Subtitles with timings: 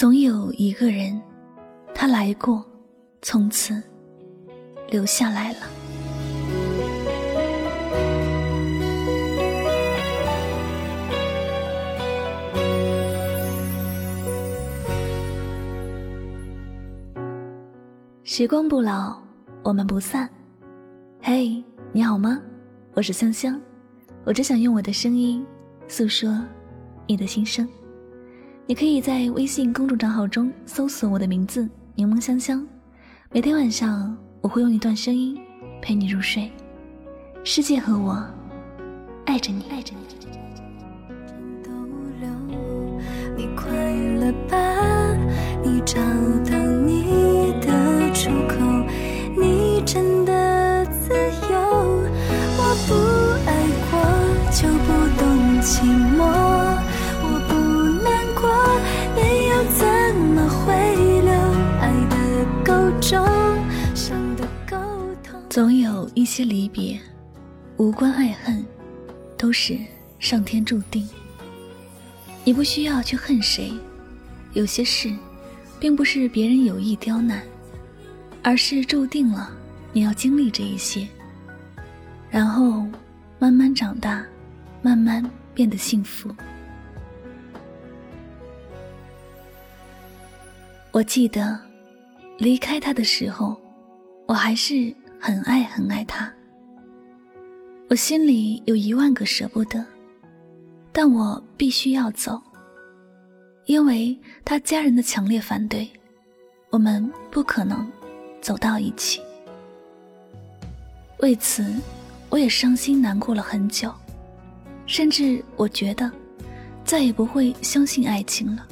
[0.00, 1.20] 总有一个人，
[1.92, 2.64] 他来过，
[3.20, 3.82] 从此
[4.88, 5.58] 留下来了。
[18.22, 19.20] 时光不老，
[19.64, 20.30] 我们不散。
[21.20, 21.60] 嘿，
[21.90, 22.40] 你好吗？
[22.94, 23.60] 我是香香，
[24.24, 25.44] 我只想用我的声音
[25.88, 26.40] 诉说
[27.08, 27.68] 你的心声。
[28.68, 32.68] 你可以在微信公众账号中搜索我的名字“柠檬香香”，
[33.32, 35.40] 每天晚上我会用一段声音
[35.80, 36.52] 陪你入睡。
[37.44, 38.22] 世界和我
[39.24, 40.00] 爱着你，爱着你。
[43.38, 45.16] 你快乐吧？
[45.64, 45.98] 你找
[66.28, 67.00] 些离别，
[67.78, 68.62] 无关爱恨，
[69.38, 69.78] 都是
[70.18, 71.08] 上天注定。
[72.44, 73.72] 你不需要去恨谁，
[74.52, 75.10] 有些事，
[75.80, 77.42] 并不是别人有意刁难，
[78.42, 79.50] 而是注定了
[79.90, 81.08] 你要经历这一些，
[82.28, 82.86] 然后
[83.38, 84.22] 慢慢长大，
[84.82, 86.30] 慢慢变得幸福。
[90.92, 91.58] 我记得
[92.36, 93.58] 离开他的时候，
[94.26, 94.94] 我还是。
[95.20, 96.32] 很爱很爱他，
[97.90, 99.84] 我心里有一万个舍不得，
[100.92, 102.40] 但我必须要走，
[103.66, 105.88] 因为他家人的强烈反对，
[106.70, 107.86] 我们不可能
[108.40, 109.20] 走到一起。
[111.18, 111.64] 为此，
[112.30, 113.92] 我也伤心难过了很久，
[114.86, 116.10] 甚至我觉得
[116.84, 118.66] 再也不会相信爱情了。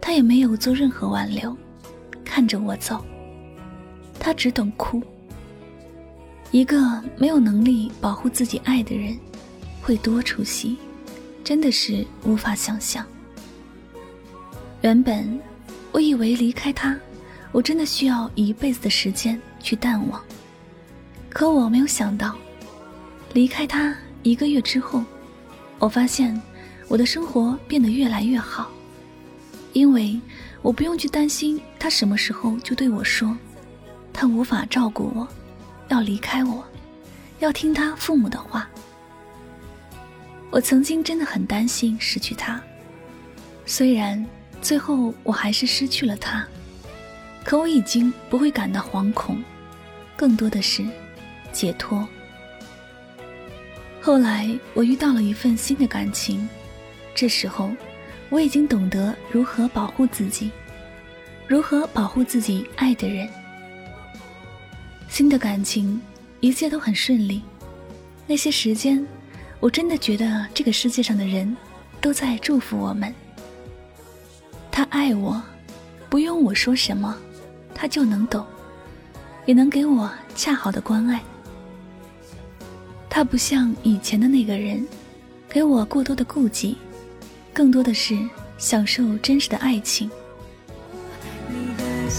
[0.00, 1.54] 他也没有做任何挽留，
[2.24, 3.04] 看着我走。
[4.26, 5.00] 他只懂哭。
[6.50, 9.16] 一个没有能力保护自己爱的人，
[9.80, 10.76] 会多出息，
[11.44, 13.06] 真的是无法想象。
[14.80, 15.40] 原本
[15.92, 16.98] 我以为离开他，
[17.52, 20.20] 我真的需要一辈子的时间去淡忘。
[21.28, 22.34] 可我没有想到，
[23.32, 25.04] 离开他一个月之后，
[25.78, 26.42] 我发现
[26.88, 28.72] 我的生活变得越来越好，
[29.72, 30.20] 因为
[30.62, 33.38] 我不用去担心他什么时候就对我说。
[34.16, 35.28] 他无法照顾我，
[35.88, 36.64] 要离开我，
[37.38, 38.66] 要听他父母的话。
[40.50, 42.58] 我曾经真的很担心失去他，
[43.66, 44.24] 虽然
[44.62, 46.46] 最后我还是失去了他，
[47.44, 49.44] 可我已经不会感到惶恐，
[50.16, 50.82] 更多的是
[51.52, 52.08] 解脱。
[54.00, 56.48] 后来我遇到了一份新的感情，
[57.14, 57.70] 这时候
[58.30, 60.50] 我已经懂得如何保护自己，
[61.46, 63.28] 如何保护自己爱的人。
[65.16, 65.98] 新的感情，
[66.40, 67.40] 一切都很顺利。
[68.26, 69.02] 那些时间，
[69.60, 71.56] 我真的觉得这个世界上的人
[72.02, 73.14] 都在祝福我们。
[74.70, 75.42] 他爱我，
[76.10, 77.16] 不用我说什么，
[77.74, 78.44] 他就能懂，
[79.46, 81.22] 也能给我恰好的关爱。
[83.08, 84.86] 他不像以前的那个人，
[85.48, 86.76] 给我过多的顾忌，
[87.54, 88.14] 更多的是
[88.58, 90.10] 享受真实的爱情。
[91.48, 92.10] 你的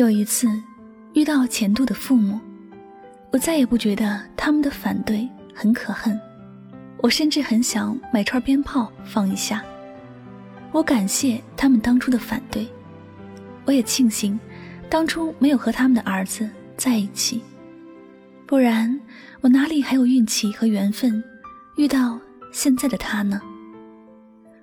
[0.00, 0.48] 有一次，
[1.12, 2.40] 遇到前度的父母，
[3.30, 6.18] 我再也不觉得他们的反对很可恨，
[7.02, 9.62] 我甚至很想买串鞭炮放一下。
[10.72, 12.66] 我感谢他们当初的反对，
[13.66, 14.40] 我也庆幸
[14.88, 16.48] 当初没有和他们的儿子
[16.78, 17.42] 在一起，
[18.46, 18.98] 不然
[19.42, 21.22] 我哪里还有运气和缘分
[21.76, 22.18] 遇到
[22.50, 23.38] 现在的他呢？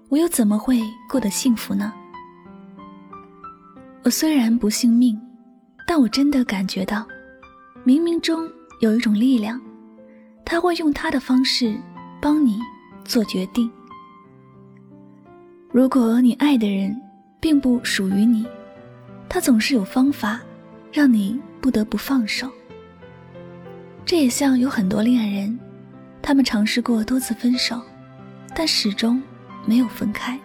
[0.10, 1.94] 我又怎么会过得幸福呢？
[4.01, 5.16] 我虽然不信命。
[5.88, 7.07] 但我真的感觉到，
[7.86, 8.48] 冥冥中
[8.81, 9.60] 有一种力量，
[10.44, 11.80] 他会用他的方式
[12.22, 12.60] 帮你
[13.06, 13.72] 做决定。
[15.72, 16.94] 如果你爱的人
[17.39, 18.45] 并不属于你，
[19.30, 20.42] 他总是有方法，
[20.92, 22.51] 让你不得不放手。
[24.06, 25.57] 这也像有很多恋人，
[26.22, 27.81] 他们尝试过多次分手，
[28.54, 29.22] 但始终
[29.66, 30.38] 没有分开，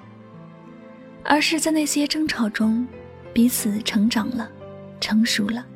[1.25, 2.87] 而是在那些争吵中，
[3.33, 4.49] 彼此成长了，
[5.03, 5.67] 成熟了，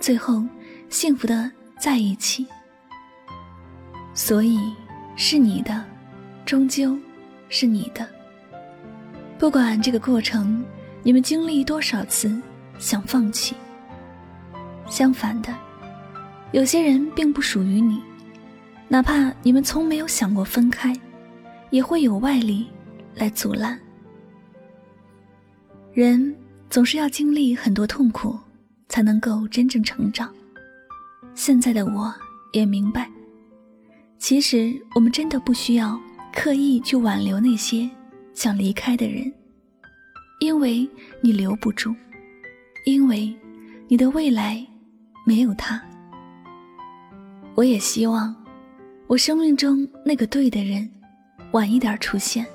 [0.00, 0.44] 最后
[0.90, 2.44] 幸福的在一起。
[4.12, 4.58] 所以，
[5.14, 5.84] 是你的，
[6.44, 6.98] 终究
[7.48, 8.04] 是你的。
[9.38, 10.64] 不管这个过程，
[11.04, 12.36] 你们经历多少次
[12.80, 13.54] 想放弃。
[14.88, 15.54] 相反的。
[16.50, 18.02] 有些人并不属于你，
[18.88, 20.92] 哪怕你们从没有想过分开，
[21.70, 22.66] 也会有外力
[23.14, 23.78] 来阻拦。
[25.92, 26.34] 人
[26.70, 28.36] 总是要经历很多痛苦，
[28.88, 30.32] 才能够真正成长。
[31.34, 32.14] 现在的我
[32.52, 33.10] 也明白，
[34.18, 36.00] 其实我们真的不需要
[36.34, 37.88] 刻意去挽留那些
[38.34, 39.32] 想离开的人，
[40.40, 40.88] 因为
[41.20, 41.94] 你留不住，
[42.86, 43.34] 因为
[43.86, 44.66] 你的未来
[45.24, 45.80] 没有他。
[47.54, 48.34] 我也希望，
[49.06, 50.88] 我生命中那个对的人，
[51.52, 52.46] 晚一点出现。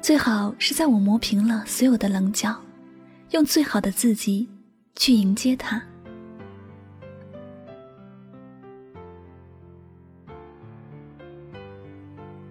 [0.00, 2.58] 最好是在我磨平了所有的棱角，
[3.32, 4.48] 用最好的自己
[5.00, 5.82] 去迎接他。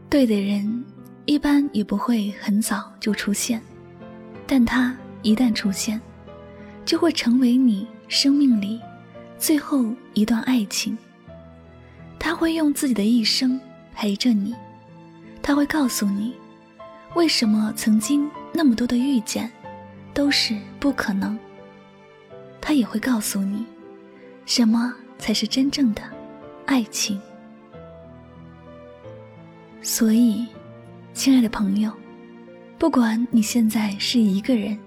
[0.10, 0.84] 对的人
[1.25, 3.62] 一般也不会很早就出现，
[4.48, 6.01] 但他一旦出现，
[6.84, 8.81] 就会成为你生命里
[9.38, 9.86] 最后
[10.16, 10.98] 一段爱情。
[12.18, 13.62] 他会用自己的一生
[13.94, 14.56] 陪着你，
[15.44, 16.34] 他会告诉你，
[17.13, 19.52] 为什么曾经那么多的遇见，
[20.16, 21.38] 都是不可能。
[22.61, 23.65] 他也会告诉你，
[24.45, 26.01] 什么才是真正的
[26.65, 27.19] 爱情。
[29.81, 30.45] 所以，
[31.13, 31.91] 亲爱的朋友，
[32.77, 34.77] 不管你现在是一个人，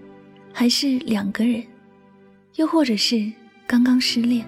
[0.52, 1.62] 还是两个人，
[2.56, 3.32] 又或者是
[3.66, 4.44] 刚刚失恋，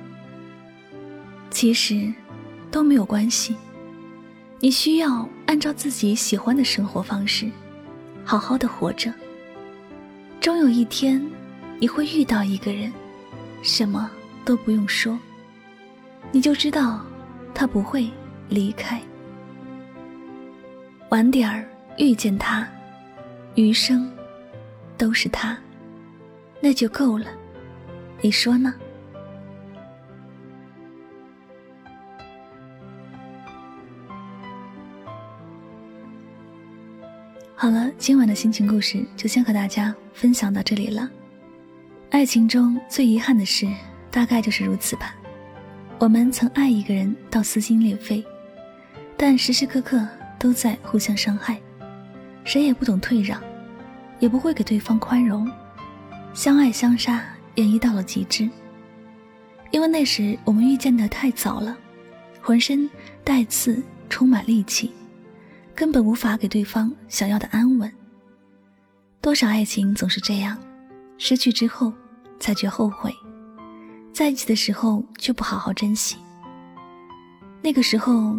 [1.51, 2.13] 其实。
[2.71, 3.55] 都没有关系，
[4.59, 7.49] 你需要按照自己喜欢的生活方式，
[8.25, 9.15] 好好的活着。
[10.41, 11.25] 终有一天，
[11.79, 12.93] 你会遇到一个人，
[13.65, 14.11] 什么
[14.45, 15.19] 都不用说，
[16.31, 17.03] 你就知道
[17.55, 18.11] 他不会
[18.51, 19.01] 离开。
[21.09, 21.67] 晚点儿
[21.97, 22.69] 遇见他，
[23.55, 24.13] 余生
[24.99, 25.59] 都是他，
[26.61, 27.27] 那就够了。
[28.21, 28.75] 你说呢？
[37.57, 41.09] 好了，今晚的心情故事就先和大家分享到这里了。
[42.15, 43.69] 爱情中最遗憾的事，
[44.09, 45.17] 大概就是如此吧。
[45.99, 48.25] 我们曾爱一个人到撕心裂肺，
[49.17, 50.07] 但时时刻刻
[50.39, 51.61] 都在互相伤害，
[52.45, 53.43] 谁也不懂退让，
[54.21, 55.51] 也不会给对方宽容，
[56.33, 57.21] 相爱相杀
[57.57, 58.49] 演绎到了极致。
[59.73, 61.77] 因为那时我们遇见的太早了，
[62.41, 62.89] 浑身
[63.25, 64.93] 带刺，充满戾气。
[65.75, 67.93] 根本无法给对方想要的安稳。
[69.21, 70.57] 多少爱情总是这样，
[71.19, 71.93] 失去之后
[72.45, 73.11] 才觉后悔，
[74.13, 76.15] 在一起的时候却不好好珍惜。
[77.63, 78.37] 那个时候，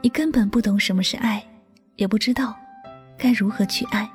[0.00, 1.44] 你根本不懂什么是爱，
[1.96, 2.54] 也不知道
[3.18, 4.08] 该如何去爱。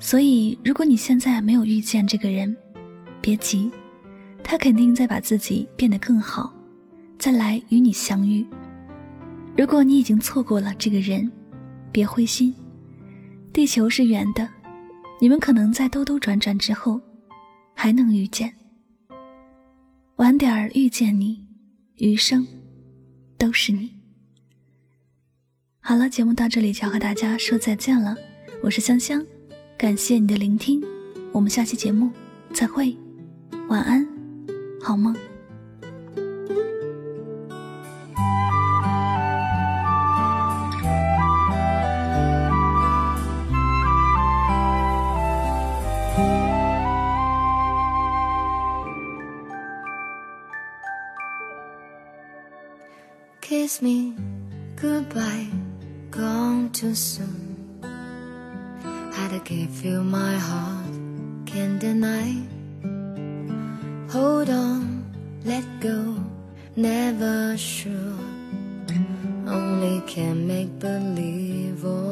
[0.00, 2.56] 所以，如果你现在没有遇见这个人，
[3.20, 3.70] 别急，
[4.42, 6.52] 他肯定在把自己变得更好，
[7.20, 8.44] 再来与你相遇。
[9.56, 11.30] 如果你已经错过了这个人，
[11.92, 12.52] 别灰心，
[13.52, 14.48] 地球是圆的，
[15.20, 17.00] 你们可能在兜兜转转之后，
[17.74, 18.54] 还能遇见。
[20.16, 21.44] 晚点儿遇见你，
[21.96, 22.46] 余生
[23.36, 23.90] 都是你。
[25.80, 28.16] 好了，节目到这里就要和大家说再见了，
[28.62, 29.24] 我是香香，
[29.76, 30.80] 感谢你的聆听，
[31.32, 32.10] 我们下期节目
[32.52, 32.96] 再会，
[33.68, 34.06] 晚安，
[34.80, 35.16] 好梦。
[53.52, 54.14] Kiss me
[54.76, 55.46] goodbye,
[56.10, 57.52] gone too soon.
[59.12, 60.94] Had to give you my heart,
[61.44, 62.28] can't deny.
[64.08, 65.04] Hold on,
[65.44, 66.16] let go,
[66.76, 68.24] never sure.
[69.46, 72.11] Only can make believe all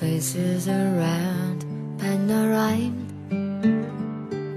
[0.00, 1.62] faces around
[1.98, 2.90] panorama.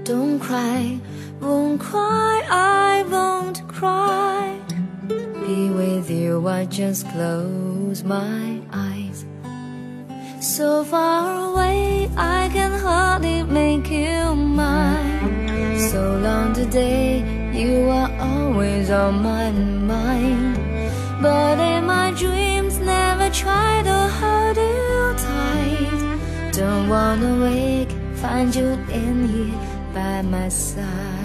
[0.02, 0.98] Don't cry,
[1.38, 4.58] won't cry, I won't cry.
[5.06, 9.26] Be with you, I just close my eyes.
[10.40, 15.78] So far away, I can hardly make you mine.
[15.90, 17.20] So long today,
[17.52, 20.56] you are always on my mind.
[21.20, 23.94] But in my dreams, never try to.
[23.94, 24.33] Don't
[26.88, 29.60] wanna wake, find you in here
[29.94, 31.23] by my side.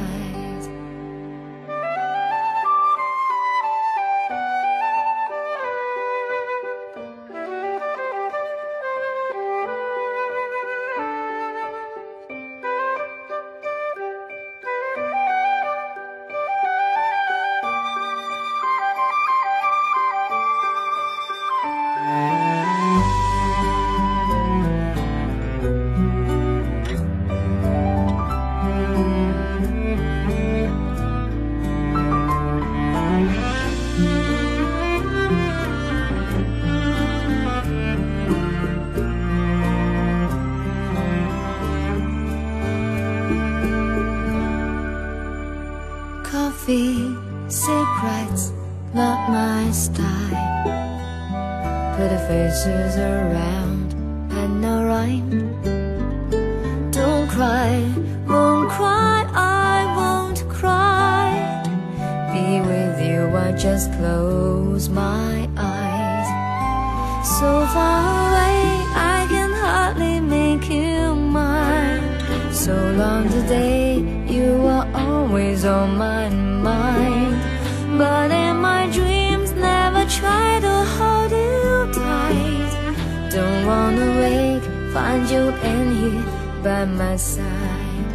[46.70, 48.54] Secrets,
[48.94, 50.64] not my style.
[51.98, 53.94] Put faces around
[54.34, 55.32] and no rhyme.
[56.92, 57.92] Don't cry,
[58.28, 61.32] won't cry, I won't cry.
[62.34, 66.30] Be with you, I just close my eyes.
[67.40, 72.54] So far away, I can hardly make you mine.
[72.54, 74.19] So long today,
[75.30, 77.38] always on my mind.
[78.00, 83.30] But in my dreams, never try to hold you tight.
[83.30, 86.26] Don't wanna wake, find you in here
[86.64, 88.10] by my side.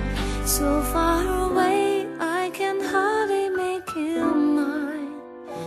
[0.45, 4.25] So far away, I can hardly make you
[4.59, 5.15] mine.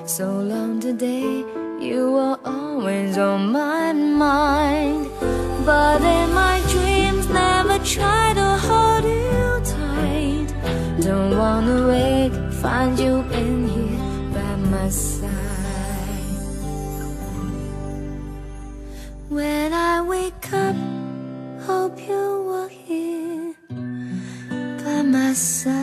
[0.05, 1.45] So long today,
[1.79, 5.09] you are always on my mind.
[5.65, 8.46] But in my dreams, never try to
[11.47, 15.31] wanna wake, find you in here by my side.
[19.29, 20.77] When I wake up,
[21.67, 22.25] hope you
[22.59, 23.55] are here
[24.83, 25.76] by my side.